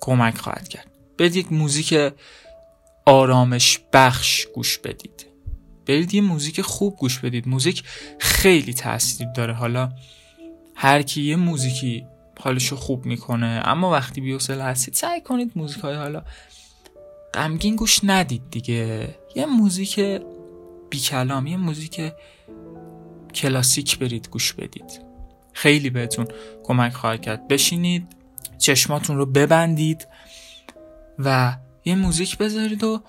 کمک 0.00 0.38
خواهد 0.38 0.68
کرد. 0.68 0.86
برید 1.18 1.36
یک 1.36 1.52
موزیک 1.52 2.12
آرامش 3.06 3.80
بخش 3.92 4.46
گوش 4.54 4.78
بدید. 4.78 5.26
برید 5.86 6.14
یه 6.14 6.20
موزیک 6.20 6.60
خوب 6.60 6.96
گوش 6.96 7.18
بدید. 7.18 7.48
موزیک 7.48 7.82
خیلی 8.18 8.74
تاثیر 8.74 9.28
داره. 9.36 9.52
حالا 9.52 9.92
هر 10.74 11.02
کی 11.02 11.22
یه 11.22 11.36
موزیکی 11.36 12.06
حالشو 12.40 12.76
خوب 12.76 13.06
می‌کنه 13.06 13.62
اما 13.64 13.90
وقتی 13.90 14.20
بی‌حوصله 14.20 14.60
هستید 14.60 14.94
سعی 14.94 15.20
کنید 15.20 15.52
موزیک 15.56 15.78
های 15.80 15.94
حالا 15.94 16.22
غمگین 17.34 17.76
گوش 17.76 18.00
ندید 18.04 18.42
دیگه. 18.50 19.14
یه 19.36 19.46
موزیک 19.46 20.00
بی 20.90 20.98
کلام 20.98 21.46
یه 21.46 21.56
موزیک 21.56 22.12
کلاسیک 23.34 23.98
برید 23.98 24.28
گوش 24.28 24.52
بدید. 24.52 25.00
خیلی 25.52 25.90
بهتون 25.90 26.26
کمک 26.64 26.92
خواهد 26.92 27.20
کرد. 27.22 27.48
بشینید 27.48 28.06
چشماتون 28.58 29.16
رو 29.16 29.26
ببندید 29.26 30.08
و 31.18 31.56
یه 31.84 31.94
موزیک 31.94 32.38
بذارید 32.38 32.84
و 32.84 33.02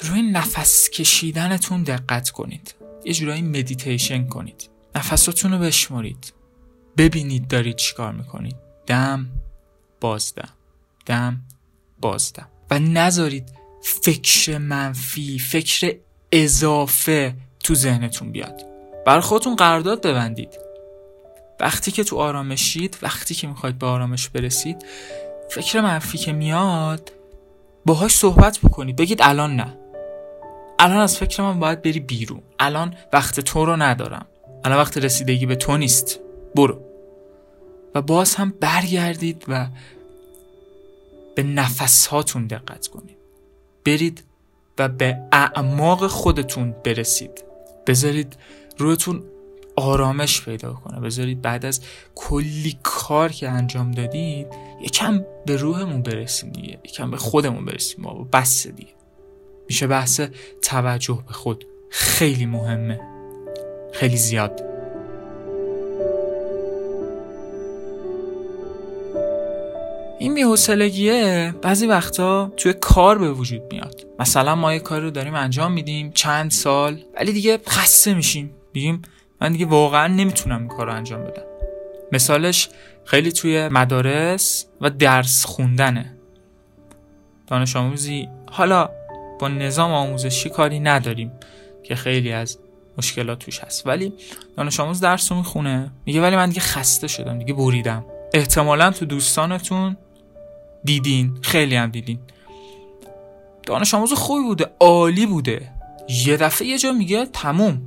روی 0.00 0.22
نفس 0.22 0.90
کشیدنتون 0.90 1.82
دقت 1.82 2.30
کنید. 2.30 2.74
یه 3.04 3.12
جورایی 3.12 3.42
مدیتیشن 3.42 4.26
کنید. 4.26 4.68
نفساتون 4.94 5.52
رو 5.52 5.58
بشمارید 5.58 6.32
ببینید 6.96 7.48
دارید 7.48 7.76
چیکار 7.76 8.12
می‌کنید. 8.12 8.56
دم 8.86 9.26
بازدم. 10.00 10.48
دم 11.06 11.40
بازدم. 12.00 12.48
و 12.70 12.78
نذارید 12.78 13.48
فکر 13.82 14.58
منفی 14.58 15.38
فکر 15.38 15.96
اضافه 16.32 17.34
تو 17.60 17.74
ذهنتون 17.74 18.32
بیاد. 18.32 18.62
بر 19.06 19.20
خودتون 19.20 19.56
قرارداد 19.56 20.06
ببندید. 20.06 20.58
وقتی 21.60 21.90
که 21.90 22.04
تو 22.04 22.18
آرامشید 22.18 22.98
وقتی 23.02 23.34
که 23.34 23.46
می‌خواید 23.46 23.78
به 23.78 23.86
آرامش 23.86 24.28
برسید 24.28 24.84
فکر 25.50 25.80
منفی 25.80 26.18
که 26.18 26.32
میاد 26.32 27.12
باهاش 27.86 28.12
صحبت 28.12 28.58
بکنید 28.58 28.96
بگید 28.96 29.18
الان 29.22 29.56
نه. 29.56 29.76
الان 30.78 30.98
از 30.98 31.16
فکر 31.16 31.42
من 31.42 31.60
باید 31.60 31.82
بری 31.82 32.00
بیرون. 32.00 32.42
الان 32.58 32.94
وقت 33.12 33.40
تو 33.40 33.64
رو 33.64 33.76
ندارم. 33.76 34.26
الان 34.64 34.78
وقت 34.78 34.98
رسیدگی 34.98 35.46
به 35.46 35.56
تو 35.56 35.76
نیست. 35.76 36.20
برو. 36.54 36.80
و 37.94 38.02
باز 38.02 38.34
هم 38.34 38.54
برگردید 38.60 39.44
و 39.48 39.66
به 41.34 41.42
نفس 41.42 42.06
هاتون 42.06 42.46
دقت 42.46 42.86
کنید. 42.86 43.16
برید 43.84 44.24
و 44.78 44.88
به 44.88 45.18
اعماق 45.32 46.06
خودتون 46.06 46.74
برسید. 46.84 47.44
بذارید 47.86 48.36
رویتون 48.78 49.22
آرامش 49.76 50.42
پیدا 50.42 50.72
کنه. 50.72 51.00
بذارید 51.00 51.42
بعد 51.42 51.66
از 51.66 51.80
کلی 52.14 52.78
کار 52.82 53.32
که 53.32 53.48
انجام 53.48 53.90
دادید 53.90 54.46
یکم 54.80 55.24
به 55.46 55.56
روحمون 55.56 56.02
برسیم 56.02 56.50
دیگه. 56.50 56.78
یکم 56.84 57.10
به 57.10 57.16
خودمون 57.16 57.64
برسیم. 57.64 58.06
و 58.06 58.24
بس 58.24 58.66
دیگه. 58.66 58.92
میشه 59.68 59.86
بحث 59.86 60.20
توجه 60.62 61.18
به 61.26 61.32
خود 61.32 61.66
خیلی 61.90 62.46
مهمه. 62.46 63.00
خیلی 63.92 64.16
زیاد. 64.16 64.60
این 70.18 70.34
بی‌حوصلگیه 70.34 71.54
بعضی 71.62 71.86
وقتا 71.86 72.52
توی 72.56 72.72
کار 72.72 73.18
به 73.18 73.32
وجود 73.32 73.62
میاد. 73.72 74.06
مثلا 74.18 74.54
ما 74.54 74.72
یه 74.72 74.78
کار 74.78 75.00
رو 75.00 75.10
داریم 75.10 75.34
انجام 75.34 75.72
میدیم 75.72 76.12
چند 76.12 76.50
سال 76.50 76.98
ولی 77.14 77.32
دیگه 77.32 77.58
خسته 77.68 78.14
میشیم. 78.14 78.54
میگیم 78.74 79.02
من 79.40 79.52
دیگه 79.52 79.66
واقعا 79.66 80.06
نمی‌تونم 80.06 80.58
این 80.58 80.68
کار 80.68 80.86
رو 80.86 80.92
انجام 80.92 81.24
بدم. 81.24 81.42
مثالش 82.12 82.68
خیلی 83.10 83.32
توی 83.32 83.68
مدارس 83.68 84.66
و 84.80 84.90
درس 84.90 85.44
خوندنه. 85.44 86.16
دانش 87.46 87.76
آموزی. 87.76 88.28
حالا 88.50 88.90
با 89.40 89.48
نظام 89.48 89.92
آموزشی 89.92 90.48
کاری 90.48 90.80
نداریم 90.80 91.32
که 91.82 91.94
خیلی 91.94 92.32
از 92.32 92.58
مشکلات 92.98 93.38
توش 93.38 93.58
هست. 93.58 93.86
ولی 93.86 94.12
دانش 94.56 94.80
آموز 94.80 95.00
درس 95.00 95.32
رو 95.32 95.38
می‌خونه. 95.38 95.90
میگه 96.06 96.22
ولی 96.22 96.36
من 96.36 96.48
دیگه 96.48 96.60
خسته 96.60 97.08
شدم 97.08 97.38
دیگه 97.38 97.54
بریدم. 97.54 98.04
احتمالا 98.34 98.90
تو 98.90 99.06
دوستانتون 99.06 99.96
دیدین. 100.84 101.38
خیلی 101.42 101.76
هم 101.76 101.90
دیدین. 101.90 102.18
دانش 103.66 103.94
آموز 103.94 104.12
خوبی 104.12 104.42
بوده 104.42 104.70
عالی 104.80 105.26
بوده. 105.26 105.72
یه 106.08 106.36
دفعه 106.36 106.68
یه 106.68 106.78
جا 106.78 106.92
میگه 106.92 107.26
تموم. 107.26 107.82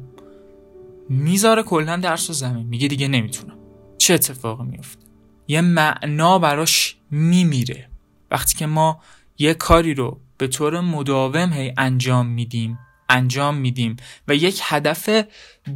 می‌ذاره 1.10 1.64
کلا 1.64 1.98
درس 1.98 2.30
و 2.30 2.34
زمین. 2.34 2.68
میگه 2.68 2.88
دیگه 2.88 3.08
نمی‌تونم. 3.08 3.58
چه 3.98 4.14
اتفاقی 4.14 4.64
میفته 4.64 5.03
یه 5.48 5.62
معنا 5.62 6.40
براش 6.40 6.96
میمیره. 7.12 7.90
وقتی 8.32 8.56
که 8.56 8.66
ما 8.66 9.02
یه 9.38 9.54
کاری 9.54 9.94
رو 9.94 10.20
به 10.38 10.48
طور 10.48 10.80
مداوم 10.80 11.54
هی 11.54 11.74
انجام 11.78 12.26
میدیم 12.26 12.80
انجام 13.10 13.56
میدیم 13.56 13.96
و 14.28 14.36
یک 14.36 14.62
هدف 14.64 15.10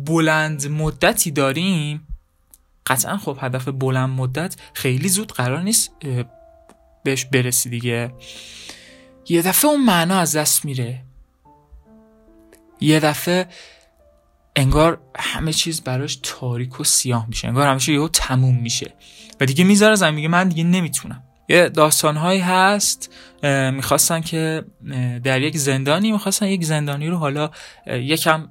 بلند 0.06 0.68
مدتی 0.68 1.32
داریم 1.32 2.08
قطعا 2.86 3.18
خب 3.18 3.38
هدف 3.42 3.68
بلند 3.68 4.10
مدت 4.10 4.56
خیلی 4.74 5.10
زود 5.10 5.32
قرار 5.32 5.62
نیست 5.62 5.92
بهش 7.04 7.26
برسی 7.26 7.70
دیگه. 7.70 8.14
یه 9.30 9.42
دفعه 9.42 9.72
اون 9.72 9.86
معنا 9.86 10.20
از 10.20 10.36
دست 10.36 10.66
میره. 10.66 11.04
یه 12.82 13.00
دفعه 13.00 13.48
انگار 14.56 15.02
همه 15.16 15.54
چیز 15.54 15.82
براش 15.82 16.20
تاریک 16.24 16.80
و 16.80 16.84
سیاه 16.84 17.26
میشه 17.28 17.48
انگار 17.48 17.68
همیشه 17.68 17.94
یهو 17.94 18.08
تموم 18.08 18.56
میشه. 18.56 18.94
و 19.40 19.46
دیگه 19.46 19.64
می‌ذاره 19.64 19.96
زمین 19.96 20.16
میگه 20.16 20.28
من 20.28 20.50
دیگه 20.50 20.64
نمی‌تونم. 20.64 21.24
یه 21.50 21.70
داستانهایی 21.70 22.40
هست 22.40 23.14
می‌خواستن 23.74 24.22
که 24.22 24.66
در 25.24 25.42
یک 25.42 25.58
زندانی 25.58 26.12
می‌خواستن 26.12 26.46
یک 26.46 26.66
زندانی 26.66 27.08
رو 27.08 27.18
حالا 27.18 27.50
یکم 27.88 28.48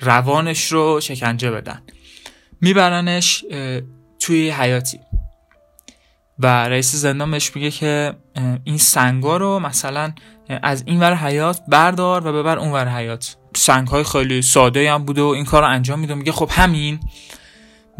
روانش 0.00 0.72
رو 0.72 1.00
شکنجه 1.00 1.50
بدن. 1.50 1.82
میبرنش 2.60 3.44
توی 4.20 4.50
حیاتی. 4.50 5.00
و 6.38 6.46
رئیس 6.46 6.94
زندان 6.94 7.30
بهش 7.30 7.56
میگه 7.56 7.70
که 7.70 8.14
این 8.64 8.78
سنگا 8.78 9.36
رو 9.36 9.58
مثلا 9.58 10.12
از 10.62 10.82
این 10.86 11.00
ور 11.00 11.14
حیات 11.14 11.60
بردار 11.68 12.26
و 12.26 12.32
ببر 12.32 12.58
اون 12.58 12.72
ور 12.72 12.88
حیات. 12.88 13.36
سنگ 13.56 13.88
های 13.88 14.04
خیلی 14.04 14.42
ساده 14.42 14.92
هم 14.92 15.04
بوده 15.04 15.22
و 15.22 15.26
این 15.26 15.44
کار 15.44 15.62
رو 15.62 15.68
انجام 15.68 15.98
میده. 15.98 16.14
میگه 16.14 16.32
خب 16.32 16.50
همین. 16.52 17.00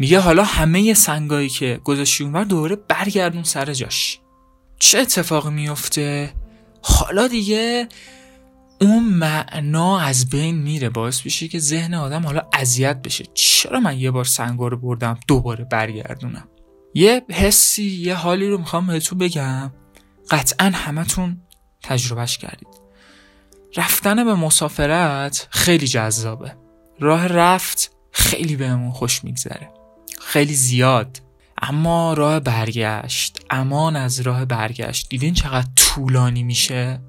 میگه 0.01 0.19
حالا 0.19 0.43
همه 0.43 0.93
سنگایی 0.93 1.49
که 1.49 1.79
گذاشتی 1.83 2.23
اونور 2.23 2.43
دوباره 2.43 2.75
برگردون 2.75 3.43
سر 3.43 3.73
جاش. 3.73 4.19
چه 4.79 4.99
اتفاقی 4.99 5.49
میفته؟ 5.49 6.33
حالا 6.81 7.27
دیگه 7.27 7.87
اون 8.81 9.03
معنا 9.03 9.99
از 9.99 10.29
بین 10.29 10.55
میره. 10.55 10.89
باعث 10.89 11.25
میشه 11.25 11.47
که 11.47 11.59
ذهن 11.59 11.93
آدم 11.93 12.25
حالا 12.25 12.41
اذیت 12.53 13.01
بشه. 13.01 13.23
چرا 13.33 13.79
من 13.79 13.99
یه 13.99 14.11
بار 14.11 14.25
سنگا 14.25 14.67
رو 14.67 14.77
بردم 14.77 15.19
دوباره 15.27 15.63
برگردونم؟ 15.63 16.47
یه 16.93 17.21
حسی 17.31 17.83
یه 17.83 18.15
حالی 18.15 18.47
رو 18.47 18.57
می‌خوام 18.57 18.87
بهتون 18.87 19.17
بگم. 19.17 19.71
قطعا 20.29 20.71
همتون 20.73 21.41
تجربهش 21.83 22.37
کردید. 22.37 22.81
رفتن 23.75 24.25
به 24.25 24.35
مسافرت 24.35 25.47
خیلی 25.51 25.87
جذابه. 25.87 26.55
راه 26.99 27.27
رفت 27.27 27.91
خیلی 28.11 28.55
بهمون 28.55 28.91
خوش 28.91 29.23
میگذره. 29.23 29.80
خیلی 30.31 30.53
زیاد. 30.53 31.21
اما 31.61 32.13
راه 32.13 32.39
برگشت. 32.39 33.39
امان 33.49 33.95
از 33.95 34.19
راه 34.19 34.45
برگشت. 34.45 35.09
دیدین 35.09 35.33
چقدر 35.33 35.67
طولانی 35.75 36.43
میشه؟ 36.43 37.01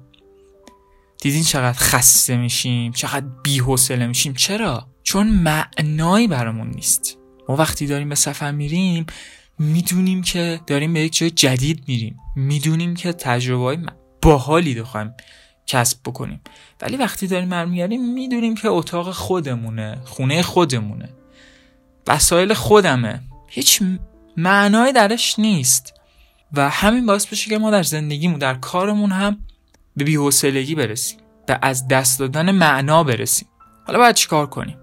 دیدین 1.21 1.43
چقدر 1.43 1.77
خسته 1.77 2.37
میشیم؟ 2.37 2.91
چقدر 2.91 3.25
بیحوصله 3.43 4.07
میشیم؟ 4.07 4.33
چرا؟ 4.33 4.87
چون 5.03 5.27
معنایی 5.27 6.27
برامون 6.27 6.67
نیست. 6.69 7.17
ما 7.49 7.55
وقتی 7.55 7.87
داریم 7.87 8.09
به 8.09 8.15
سفر 8.15 8.51
میریم 8.51 9.05
می‌دونیم 9.59 10.21
که 10.21 10.59
داریم 10.67 10.93
به 10.93 10.99
یک 10.99 11.17
جای 11.17 11.31
جدید 11.31 11.83
میریم. 11.87 12.19
می‌دونیم 12.35 12.95
که 12.95 13.13
تجربه 13.13 13.63
های 13.63 13.77
باحالی 14.21 14.75
دخوایم 14.75 15.13
کسب 15.65 15.97
بکنیم. 16.05 16.41
ولی 16.81 16.97
وقتی 16.97 17.27
داریم 17.27 17.49
برمیگردیم 17.49 18.13
می‌دونیم 18.13 18.55
که 18.55 18.67
اتاق 18.67 19.11
خودمونه 19.11 20.01
خونه 20.05 20.41
خودمونه. 20.41 21.09
وسایل 22.07 22.53
خودمه. 22.53 23.21
هیچ 23.47 23.81
معنایی 24.37 24.93
درش 24.93 25.39
نیست. 25.39 25.93
و 26.53 26.69
همین 26.69 27.05
باعث 27.05 27.25
بشه 27.25 27.49
که 27.49 27.57
ما 27.57 27.71
در 27.71 27.83
زندگیمون 27.83 28.39
در 28.39 28.53
کارمون 28.53 29.11
هم 29.11 29.37
به 29.97 30.03
بی‌حوصلگی 30.03 30.75
برسیم 30.75 31.19
به 31.47 31.59
از 31.61 31.87
دست 31.87 32.19
دادن 32.19 32.51
معنا 32.51 33.03
برسیم. 33.03 33.47
حالا 33.87 33.99
باید 33.99 34.15
چیکار 34.15 34.45
کنیم؟ 34.45 34.77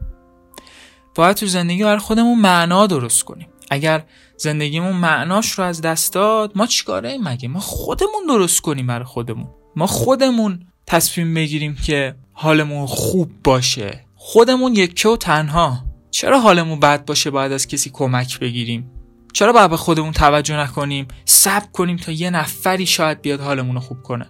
باید 1.14 1.36
تو 1.36 1.46
زندگی 1.46 1.84
برای 1.84 1.98
خودمون 1.98 2.38
معنا 2.38 2.86
درست 2.86 3.24
کنیم. 3.24 3.48
اگر 3.70 4.04
زندگیمون 4.36 4.92
معناش 4.92 5.50
رو 5.50 5.64
از 5.64 5.80
دست 5.80 6.12
داد 6.12 6.52
ما 6.54 6.66
چیکاره 6.66 7.18
مگه؟ 7.18 7.48
ما 7.48 7.60
خودمون 7.60 8.26
درست 8.28 8.60
کنیم 8.60 8.86
برای 8.86 9.04
خودمون. 9.04 9.48
ما 9.76 9.86
خودمون 9.86 10.66
تصمیم 10.86 11.34
بگیریم 11.34 11.74
که 11.74 12.14
حالمون 12.32 12.86
خوب 12.86 13.30
باشه. 13.44 14.04
خودمون 14.16 14.76
یکه 14.76 15.08
و 15.08 15.16
تنها. 15.16 15.89
چرا 16.10 16.40
حالمون 16.40 16.80
بد 16.80 17.04
باشه 17.04 17.30
باید 17.30 17.52
از 17.52 17.66
کسی 17.66 17.90
کمک 17.90 18.38
بگیریم؟ 18.38 18.90
چرا 19.32 19.52
باید 19.52 19.70
به 19.70 19.76
خودمون 19.76 20.12
توجه 20.12 20.56
نکنیم؟ 20.56 21.08
صبر 21.24 21.66
کنیم 21.72 21.96
تا 21.96 22.12
یه 22.12 22.30
نفری 22.30 22.86
شاید 22.86 23.22
بیاد 23.22 23.40
حالمون 23.40 23.74
رو 23.74 23.80
خوب 23.80 24.02
کنه. 24.02 24.26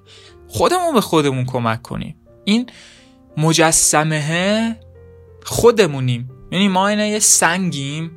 خودمون 0.49 0.95
به 0.95 1.01
خودمون 1.01 1.45
کمک 1.45 1.83
کنیم. 1.83 2.17
این 2.45 2.71
مجسمه 3.37 4.77
خودمونیم. 5.45 6.31
یعنی 6.53 6.69
ما 6.69 6.89
اینا 6.89 7.07
یه 7.07 7.19
سنگیم. 7.19 8.11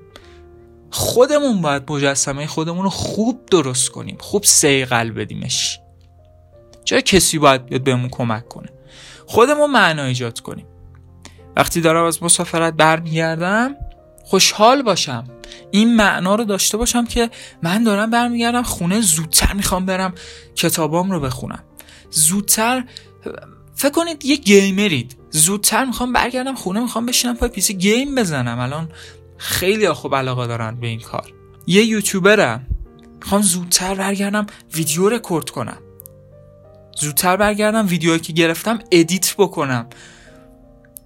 خودمون 0.92 1.62
باید 1.62 1.92
مجسمه 1.92 2.48
خودمون 2.48 2.84
رو 2.84 2.90
خوب 2.90 3.46
درست 3.52 3.90
کنیم. 3.90 4.18
خوب 4.20 4.44
سیقل 4.44 5.12
بدیمش. 5.12 5.80
چرا 6.86 7.02
کسی 7.02 7.38
باید 7.38 7.66
بیاد 7.66 7.84
بهمون 7.84 8.10
کمک 8.10 8.48
کنه؟ 8.48 8.70
خودمون 9.26 9.72
معنا 9.72 10.04
ایجاد 10.04 10.40
کنیم. 10.40 10.66
وقتی 11.56 11.82
دارم 11.82 12.06
از 12.06 12.24
مسافرت 12.24 12.74
برمیگردم 12.74 13.76
خوشحال 14.24 14.82
باشم. 14.82 15.24
این 15.72 15.96
معنا 15.96 16.36
رو 16.36 16.44
داشته 16.44 16.78
باشم 16.78 17.06
که 17.06 17.30
من 17.64 17.84
دارم 17.84 18.10
برمیگردم 18.10 18.64
خونه 18.64 19.02
زودتر 19.02 19.54
می‌خوام 19.54 19.86
برم 19.86 20.14
کتابام 20.56 21.12
رو 21.12 21.20
بخونم. 21.20 21.64
زودتر 22.12 22.84
فکر 23.76 23.92
کنید 23.92 24.26
یه 24.26 24.36
گیمرید. 24.36 25.18
زودتر 25.30 25.86
می‌خوام 25.86 26.14
برگردم 26.14 26.56
خونه 26.56 26.80
می‌خوام 26.80 27.06
بشینم 27.06 27.36
پای 27.36 27.50
پیسی 27.50 27.74
گیم 27.74 28.16
بزنم. 28.16 28.60
الان 28.60 28.90
خیلی 29.38 29.90
خوب 29.90 30.16
علاقه 30.16 30.48
دارن 30.48 30.80
به 30.80 30.88
این 30.88 31.00
کار. 31.00 31.34
یه 31.68 31.84
یوتیوبرم 31.84 32.68
می‌خوام 33.22 33.42
زودتر 33.42 33.96
برگردم 33.96 34.46
ویدیو 34.76 35.10
رکورد 35.10 35.50
کنم. 35.50 35.78
زودتر 37.00 37.38
برگردم 37.38 37.88
ویدیوهایی 37.88 38.22
که 38.22 38.34
گرفتم 38.34 38.80
edit 38.92 39.36
بکنم. 39.38 39.88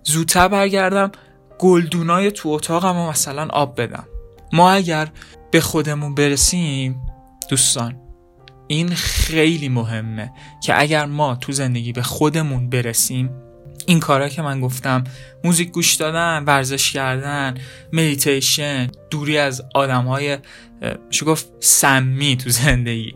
زودتر 0.08 0.48
برگردم 0.48 1.12
گلدونای 1.60 2.32
تو 2.32 2.50
اتاقم 2.50 2.96
و 2.98 3.10
مثلا 3.10 3.48
آب 3.48 3.82
بدم. 3.82 4.08
ما 4.54 4.72
اگر 4.72 5.08
به 5.52 5.62
خودمون 5.62 6.16
برسیم 6.16 7.02
دوستان 7.50 7.96
این 8.68 8.90
خیلی 8.90 9.70
مهمه 9.70 10.32
که 10.64 10.82
اگر 10.82 11.06
ما 11.06 11.36
تو 11.36 11.52
زندگی 11.52 11.94
به 11.94 12.02
خودمون 12.02 12.70
برسیم 12.70 13.30
این 13.86 14.00
کارا 14.00 14.30
که 14.30 14.42
من 14.42 14.62
گفتم 14.62 15.04
موزیک 15.44 15.72
گوش 15.72 15.94
دادن 15.94 16.44
ورزش 16.44 16.92
کردن 16.92 17.56
مدیتیشن 17.94 18.88
دوری 19.10 19.38
از 19.38 19.64
آدم 19.76 20.06
های 20.06 20.38
گفت؟ 21.26 21.48
سمی 21.60 22.38
تو 22.38 22.50
زندگی 22.50 23.16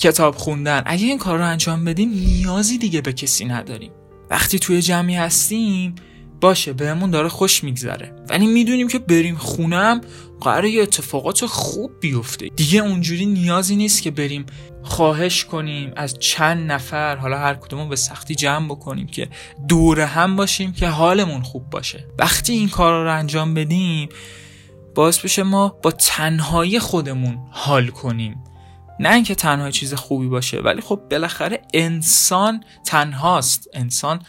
کتاب 0.00 0.34
خوندن 0.34 0.82
اگه 0.86 1.06
این 1.06 1.18
کار 1.18 1.38
رو 1.38 1.44
انجام 1.44 1.84
بدیم 1.84 2.10
نیازی 2.10 2.78
دیگه 2.78 3.00
به 3.00 3.12
کسی 3.12 3.44
نداریم. 3.44 3.92
وقتی 4.30 4.58
توی 4.58 4.82
جمعی 4.82 5.14
هستیم 5.14 5.94
باشه 6.40 6.72
بهمون 6.72 7.10
داره 7.10 7.28
خوش 7.28 7.64
میگذره. 7.64 8.12
ولی 8.28 8.46
می‌دونیم 8.46 8.88
که 8.88 8.98
بریم 8.98 9.36
خونم 9.36 10.00
قراره 10.40 10.70
یه 10.70 10.82
اتفاقات 10.82 11.46
خوب 11.46 11.90
بیفته. 12.00 12.48
دیگه 12.56 12.80
اونجوری 12.80 13.26
نیازی 13.26 13.76
نیست 13.76 14.02
که 14.02 14.10
بریم 14.10 14.46
خواهش 14.82 15.44
کنیم 15.44 15.92
از 15.96 16.18
چند 16.18 16.72
نفر 16.72 17.16
حالا 17.16 17.38
هر 17.38 17.54
کدومو 17.54 17.88
به 17.88 17.96
سختی 17.96 18.34
جمع 18.34 18.66
بکنیم 18.66 19.06
که 19.06 19.28
دور 19.68 20.00
هم 20.00 20.36
باشیم 20.36 20.72
که 20.72 20.88
حالمون 20.88 21.42
خوب 21.42 21.70
باشه. 21.70 22.06
وقتی 22.18 22.52
این 22.52 22.68
کار 22.68 23.04
رو 23.04 23.12
انجام 23.12 23.54
بدیم 23.54 24.08
باعث 24.94 25.18
بشه 25.18 25.42
ما 25.42 25.68
با 25.82 25.90
تنهایی 25.90 26.78
خودمون 26.78 27.38
حال 27.50 27.86
کنیم. 27.86 28.44
نه 29.00 29.14
اینکه 29.14 29.34
تنها 29.34 29.70
چیز 29.70 29.94
خوبی 29.94 30.28
باشه 30.28 30.60
ولی 30.60 30.80
خب 30.80 31.00
بالاخره 31.10 31.62
انسان 31.74 32.64
تنهاست. 32.86 33.68
انسان 33.74 34.22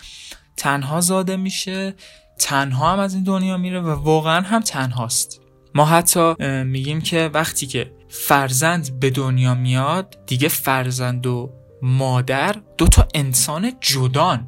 تنها 0.57 1.01
زاده 1.01 1.37
میشه 1.37 1.95
تنها 2.39 2.93
هم 2.93 2.99
از 2.99 3.13
این 3.13 3.23
دنیا 3.23 3.57
میره 3.57 3.81
و 3.81 3.89
واقعا 3.89 4.41
هم 4.41 4.61
تنهاست. 4.61 5.41
ما 5.75 5.85
حتی 5.85 6.33
میگیم 6.63 7.01
که 7.01 7.29
وقتی 7.33 7.67
که 7.67 7.91
فرزند 8.09 8.99
به 8.99 9.09
دنیا 9.09 9.53
میاد 9.53 10.17
دیگه 10.25 10.47
فرزند 10.47 11.27
و 11.27 11.53
مادر 11.81 12.55
دو 12.77 12.87
تا 12.87 13.07
انسان 13.13 13.71
جدان. 13.81 14.47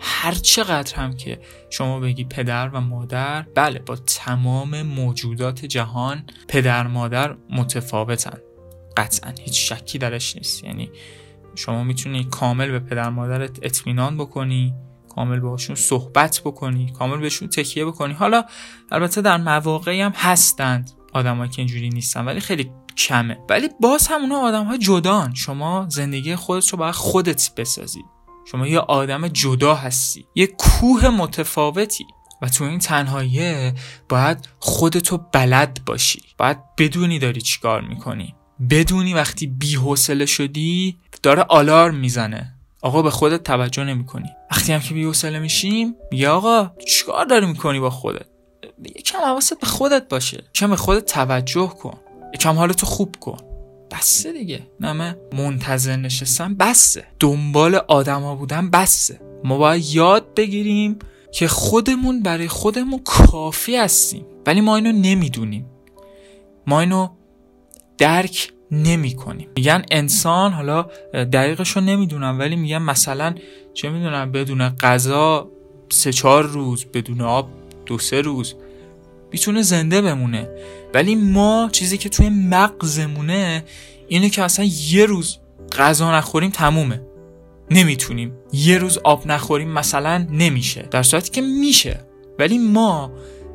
هر 0.00 0.32
چقدر 0.34 0.96
هم 0.96 1.16
که 1.16 1.40
شما 1.70 2.00
بگی 2.00 2.24
پدر 2.24 2.68
و 2.68 2.80
مادر 2.80 3.42
بله 3.42 3.78
با 3.78 3.96
تمام 3.96 4.82
موجودات 4.82 5.64
جهان 5.64 6.26
پدر 6.48 6.86
مادر 6.86 7.36
متفاوتن. 7.50 8.38
قطعا 8.96 9.32
هیچ 9.40 9.72
شکی 9.72 9.98
درش 9.98 10.36
نیست. 10.36 10.64
یعنی 10.64 10.90
شما 11.54 11.84
می‌تونی 11.84 12.24
کامل 12.24 12.70
به 12.70 12.78
پدر 12.78 13.08
مادرت 13.08 13.58
اطمینان 13.62 14.16
بکنی 14.16 14.74
کامل 15.14 15.40
باشون 15.40 15.76
صحبت 15.76 16.40
بکنی 16.44 16.92
کامل 16.92 17.16
بهشون 17.16 17.48
تکیه 17.48 17.84
بکنی. 17.84 18.14
حالا 18.14 18.44
البته 18.92 19.22
در 19.22 19.36
مواقعی 19.36 20.00
هم 20.00 20.12
هستند 20.16 20.90
آدمایی 21.12 21.50
که 21.50 21.58
اینجوری 21.58 21.88
نیستن 21.88 22.24
ولی 22.24 22.40
خیلی 22.40 22.70
کمه. 22.96 23.38
ولی 23.50 23.68
باز 23.80 24.06
هم 24.06 24.20
اونا 24.20 24.38
آدم 24.38 24.64
های 24.64 24.78
جدان. 24.78 25.34
شما 25.34 25.86
زندگی 25.88 26.36
خودت 26.36 26.68
رو 26.68 26.78
باید 26.78 26.94
خودت 26.94 27.50
بسازی. 27.56 28.02
شما 28.50 28.66
یه 28.66 28.78
آدم 28.78 29.28
جدا 29.28 29.74
هستی. 29.74 30.26
یه 30.34 30.46
کوه 30.46 31.08
متفاوتی. 31.08 32.04
و 32.42 32.48
تو 32.48 32.64
این 32.64 32.78
تنهاییه 32.78 33.74
باید 34.08 34.48
خودتو 34.58 35.18
بلد 35.18 35.80
باشی. 35.86 36.22
باید 36.38 36.58
بدونی 36.78 37.18
داری 37.18 37.40
چیکار 37.40 37.80
می‌کنی. 37.80 38.34
بدونی 38.70 39.14
وقتی 39.14 39.46
بیحوصله 39.46 40.26
شدی 40.26 40.96
داره 41.22 41.42
آلارم 41.42 41.94
می‌زنه. 41.94 42.54
آقا 42.82 43.02
به 43.02 43.10
خودت 43.10 43.42
توجه 43.42 43.84
نمی‌کنی. 43.84 44.28
وقتی 44.50 44.72
هم 44.72 44.80
که 44.80 44.94
بی‌حوصله 44.94 45.38
میشیم 45.38 45.94
میگه 46.10 46.28
آقا 46.28 46.70
چیکار 46.88 47.24
داری 47.24 47.46
می‌کنی 47.46 47.80
با 47.80 47.90
خودت؟ 47.90 48.26
یکم 48.98 49.18
حواست 49.18 49.60
به 49.60 49.66
خودت 49.66 50.08
باشه. 50.08 50.44
یکم 50.54 50.70
به 50.70 50.76
خودت 50.76 51.04
توجه 51.06 51.66
کن. 51.66 51.98
یکم 52.34 52.56
حالتو 52.56 52.86
خوب 52.86 53.16
کن. 53.20 53.36
بسه 53.90 54.32
دیگه. 54.32 54.66
نمه 54.80 55.16
منتظر 55.32 55.96
نشستن 55.96 56.54
بسه. 56.54 57.04
دنبال 57.20 57.74
آدما 57.74 58.36
بودن 58.36 58.70
بسه. 58.70 59.20
ما 59.44 59.58
باید 59.58 59.84
یاد 59.84 60.34
بگیریم 60.34 60.98
که 61.32 61.48
خودمون 61.48 62.22
برای 62.22 62.48
خودمون 62.48 63.00
کافی 63.04 63.76
هستیم. 63.76 64.26
ولی 64.46 64.60
ما 64.60 64.76
اینو 64.76 64.92
نمی‌دونیم. 64.92 65.66
ما 66.66 66.80
اینو 66.80 67.08
درک 67.98 68.52
نمی 68.70 69.14
کنیم 69.14 69.48
میگن 69.56 69.82
انسان 69.90 70.52
حالا 70.52 70.86
دقیقش 71.12 71.70
رو 71.70 71.82
نمی‌دونم 71.82 72.38
ولی 72.38 72.56
میگن 72.56 72.78
مثلا 72.78 73.34
چه 73.74 73.90
می‌دونم 73.90 74.32
بدون 74.32 74.68
غذا 74.68 75.50
سه 75.90 76.12
چهار 76.12 76.44
روز 76.44 76.84
بدون 76.84 77.20
آب 77.20 77.50
دو 77.86 77.98
سه 77.98 78.20
روز 78.20 78.54
می‌تونه 79.32 79.62
زنده 79.62 80.02
بمونه. 80.02 80.48
ولی 80.94 81.14
ما 81.14 81.68
چیزی 81.72 81.98
که 81.98 82.08
توی 82.08 82.28
مغزمونه 82.28 83.64
اینه 84.08 84.30
که 84.30 84.42
اصلا 84.42 84.64
یه 84.90 85.06
روز 85.06 85.38
غذا 85.78 86.16
نخوریم 86.16 86.50
تمومه. 86.50 87.00
نمی‌تونیم. 87.70 88.32
یه 88.52 88.78
روز 88.78 88.98
آب 88.98 89.26
نخوریم 89.26 89.68
مثلا 89.68 90.26
نمیشه. 90.30 90.88
در 90.90 91.02
صورتی 91.02 91.30
که 91.30 91.40
میشه. 91.40 92.00
ولی 92.38 92.58
ما 92.58 93.12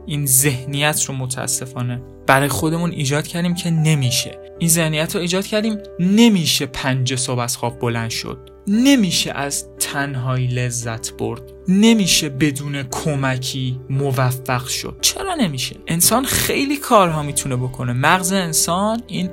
این 0.08 0.26
ذهنیت 0.26 1.04
رو 1.04 1.14
متاسفانه 1.14 2.02
برای 2.28 2.48
خودمون 2.48 2.92
ایجاد 2.92 3.28
کردیم 3.28 3.56
که 3.56 3.72
نمیشه. 3.72 4.40
این 4.60 4.70
ذهنیت 4.70 5.16
رو 5.16 5.22
ایجاد 5.22 5.46
کردیم 5.46 5.78
نمیشه 6.00 6.66
پنج 6.66 7.16
صبح 7.16 7.40
از 7.40 7.58
خواب 7.58 7.80
بلند 7.80 8.10
شد. 8.10 8.38
نمیشه 8.68 9.32
از 9.32 9.66
تنهایی 9.80 10.48
لذت 10.48 11.14
برد. 11.14 11.42
نمیشه 11.68 12.30
بدون 12.30 12.84
کمکی 12.84 13.80
موفق 13.90 14.68
شد. 14.68 14.98
چرا 15.02 15.36
نمیشه؟ 15.36 15.76
انسان 15.88 16.26
خیلی 16.26 16.78
کارها 16.78 17.24
می‌تونه 17.24 17.56
بکنه. 17.56 17.94
مغز 17.94 18.32
انسان 18.32 19.04
این 19.08 19.30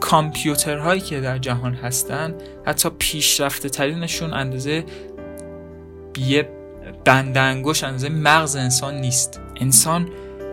کامپیوترهایی 0.00 1.00
که 1.00 1.20
در 1.20 1.38
جهان 1.38 1.74
هستن 1.74 2.34
حتی 2.66 2.90
پیشرفته 2.98 3.68
ترینشون 3.68 4.34
اندازه 4.34 4.84
یه 6.18 6.48
بند 7.04 7.38
انگوش 7.38 7.84
اندازه 7.84 8.08
مغز 8.08 8.56
انسان 8.56 8.94
نیست. 8.94 9.40
انسان 9.56 10.08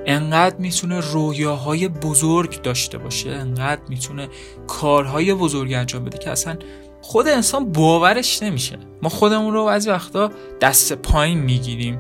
انقدر 0.06 0.56
می‌تونه 0.56 1.00
رویاهای 1.00 1.88
بزرگ 1.88 2.62
داشته 2.62 2.98
باشه 2.98 3.30
انقدر 3.30 3.82
می‌تونه 3.90 4.30
کارهای 4.68 5.34
بزرگ 5.34 5.74
انجام 5.74 6.06
بده 6.06 6.18
که 6.18 6.30
اصلا 6.30 6.58
خود 7.02 7.28
انسان 7.28 7.72
باورش 7.72 8.44
نمیشه. 8.44 8.80
ما 9.02 9.10
خودمون 9.10 9.54
رو 9.54 9.66
بعضی 9.66 9.90
وقتا 9.90 10.32
دست 10.62 10.94
پایین 10.94 11.40
می‌گیریم. 11.40 12.00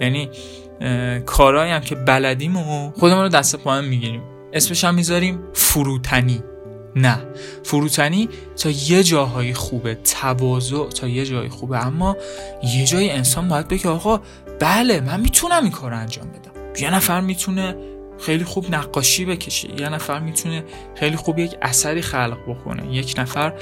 یعنی 0.00 0.30
کارهایی 1.26 1.72
هم 1.72 1.80
که 1.80 1.94
بلدیم 1.94 2.56
و 2.56 2.90
خودمون 2.90 3.22
رو 3.22 3.28
دست 3.28 3.56
پایین 3.56 3.84
می‌گیریم. 3.84 4.22
اسمش 4.52 4.84
هم 4.84 4.94
می‌ذاریم 4.94 5.38
فروتنی. 5.52 6.42
نه. 6.96 7.18
فروتنی 7.62 8.28
تا 8.56 8.70
یه 8.70 9.02
جاهای 9.02 9.54
خوبه 9.54 9.94
تواضع 9.94 10.88
تا 10.88 11.08
یه 11.08 11.26
جای 11.26 11.48
خوبه. 11.48 11.86
اما 11.86 12.16
یه 12.76 12.84
جای 12.84 13.10
انسان 13.10 13.48
باید 13.48 13.68
بگه 13.68 13.88
آقا 13.88 14.20
بله 14.60 15.00
من 15.00 15.20
می‌تونم 15.20 15.62
این 15.62 15.72
کار 15.72 15.94
انجام 15.94 16.28
بدم. 16.28 16.82
یه 16.82 16.94
نفر 16.94 17.20
می‌تونه 17.20 17.76
خیلی 18.20 18.44
خوب 18.44 18.74
نقاشی 18.74 19.24
بکشه 19.24 19.80
یه 19.80 19.88
نفر 19.88 20.18
می‌تونه 20.18 20.64
خیلی 20.94 21.16
خوب 21.16 21.38
یک 21.38 21.56
اثری 21.62 22.02
خلق 22.02 22.38
بکنه. 22.48 22.94
یک 22.94 23.14
نفر 23.18 23.52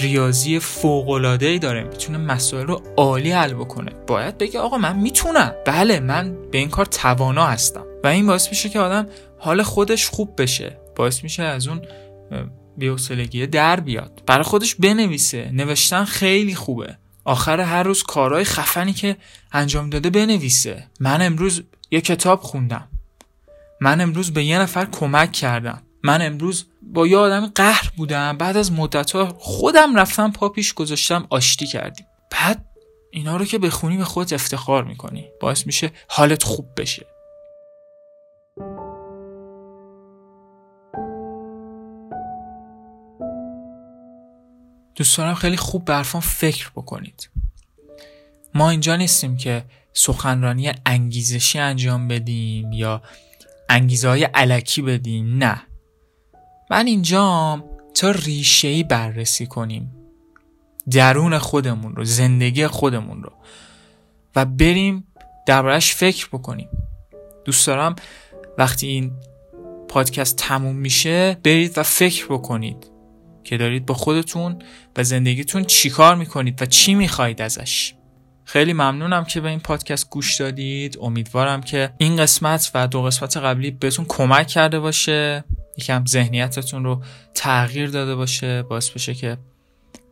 ریاضی 0.00 0.58
فوق 0.58 1.08
العاده 1.10 1.46
ای 1.46 1.58
داره 1.58 1.84
می‌تونه 1.84 2.18
مسائل 2.18 2.66
رو 2.66 2.82
عالی 2.96 3.30
حل 3.30 3.54
بکنه. 3.54 3.90
باید 4.06 4.38
بگه 4.38 4.60
آقا 4.60 4.78
من 4.78 4.96
می‌تونم. 4.96 5.54
بله 5.66 6.00
من 6.00 6.36
به 6.50 6.58
این 6.58 6.68
کار 6.68 6.86
توانا 6.86 7.46
هستم. 7.46 7.84
و 8.04 8.06
این 8.06 8.26
باعث 8.26 8.48
میشه 8.48 8.68
که 8.68 8.80
آدم 8.80 9.08
حال 9.38 9.62
خودش 9.62 10.08
خوب 10.08 10.42
بشه. 10.42 10.78
باعث 10.96 11.22
میشه 11.24 11.42
از 11.42 11.68
اون 11.68 11.82
بیوسلگیه 12.76 13.46
در 13.46 13.80
بیاد. 13.80 14.22
برای 14.26 14.42
خودش 14.42 14.74
بنویسه. 14.74 15.50
نوشتن 15.52 16.04
خیلی 16.04 16.54
خوبه. 16.54 16.96
آخر 17.24 17.60
هر 17.60 17.82
روز 17.82 18.02
کارهای 18.02 18.44
خفنی 18.44 18.92
که 18.92 19.16
انجام 19.52 19.90
داده 19.90 20.10
بنویسه. 20.10 20.86
من 21.00 21.22
امروز 21.22 21.62
یه 21.90 22.00
کتاب 22.00 22.40
خوندم. 22.40 22.88
من 23.80 24.00
امروز 24.00 24.32
به 24.32 24.44
یه 24.44 24.58
نفر 24.58 24.84
کمک 24.84 25.32
کردم. 25.32 25.82
من 26.02 26.22
امروز 26.22 26.66
با 26.82 27.06
یه 27.06 27.16
آدم 27.16 27.46
قهر 27.46 27.90
بودم. 27.96 28.38
بعد 28.38 28.56
از 28.56 28.72
مدت 28.72 29.10
ها 29.10 29.36
خودم 29.38 29.96
رفتم 29.96 30.32
پا 30.32 30.48
پیش 30.48 30.74
گذاشتم 30.74 31.26
آشتی 31.30 31.66
کردیم. 31.66 32.06
بعد 32.30 32.64
اینا 33.10 33.36
رو 33.36 33.44
که 33.44 33.58
بخونی 33.58 33.96
به 33.96 34.04
خودت 34.04 34.32
افتخار 34.32 34.84
می‌کنی. 34.84 35.28
باعث 35.40 35.66
میشه 35.66 35.90
حالت 36.08 36.42
خوب 36.42 36.66
بشه. 36.76 37.06
دوست 44.94 45.18
دارم 45.18 45.34
خیلی 45.34 45.56
خوب 45.56 45.84
برفان 45.84 46.20
فکر 46.20 46.70
بکنید. 46.70 47.30
ما 48.54 48.70
اینجا 48.70 48.96
نیستیم 48.96 49.36
که 49.36 49.64
سخنرانی 49.92 50.72
انگیزشی 50.86 51.58
انجام 51.58 52.08
بدیم 52.08 52.72
یا 52.72 53.02
انگیزه 53.68 54.08
های 54.08 54.24
علکی 54.24 54.82
بدیم 54.82 55.38
نه. 55.38 55.62
من 56.70 56.86
اینجا 56.86 57.64
تا 57.94 58.10
ریشه 58.10 58.84
بررسی 58.84 59.46
کنیم. 59.46 59.94
درون 60.90 61.38
خودمون 61.38 61.96
رو 61.96 62.04
زندگی 62.04 62.66
خودمون 62.66 63.22
رو. 63.22 63.32
و 64.36 64.44
بریم 64.44 65.06
دربارش 65.46 65.94
فکر 65.94 66.28
بکنیم. 66.32 66.68
دوست 67.44 67.66
دارم 67.66 67.96
وقتی 68.58 68.86
این 68.86 69.12
پادکست 69.88 70.36
تموم 70.36 70.76
میشه 70.76 71.36
برید 71.44 71.78
و 71.78 71.82
فکر 71.82 72.26
بکنید. 72.26 72.91
که 73.44 73.56
دارید 73.56 73.86
با 73.86 73.94
خودتون 73.94 74.58
و 74.96 75.04
زندگیتون 75.04 75.64
چیکار 75.64 76.16
می‌کنید 76.16 76.62
و 76.62 76.66
چی 76.66 76.94
می‌خواهید 76.94 77.42
ازش. 77.42 77.94
خیلی 78.44 78.72
ممنونم 78.72 79.24
که 79.24 79.40
به 79.40 79.48
این 79.48 79.60
پادکست 79.60 80.10
گوش 80.10 80.36
دادید. 80.36 80.98
امیدوارم 81.00 81.60
که 81.60 81.92
این 81.98 82.16
قسمت 82.16 82.70
و 82.74 82.88
دو 82.88 83.02
قسمت 83.02 83.36
قبلی 83.36 83.70
بهتون 83.70 84.04
کمک 84.08 84.46
کرده 84.46 84.80
باشه 84.80 85.44
یکم 85.78 86.04
ذهنیتتون 86.06 86.84
رو 86.84 87.02
تغییر 87.34 87.88
داده 87.88 88.14
باشه 88.14 88.62
باعث 88.62 88.90
بشه 88.90 89.14
که 89.14 89.38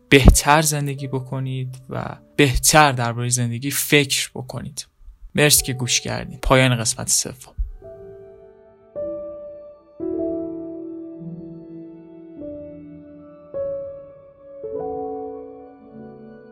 بهتر 0.08 0.62
زندگی 0.62 1.06
بکنید 1.06 1.76
و 1.90 2.16
بهتر 2.36 2.92
درباره 2.92 3.28
زندگی 3.28 3.70
فکر 3.70 4.30
بکنید. 4.34 4.86
مرسی 5.34 5.62
که 5.62 5.72
گوش 5.72 6.00
کردید 6.00 6.40
پایان 6.40 6.76
قسمت 6.76 7.08
سوم. 7.08 7.59